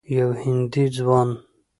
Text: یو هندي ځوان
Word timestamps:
یو 0.17 0.29
هندي 0.41 0.83
ځوان 0.95 1.29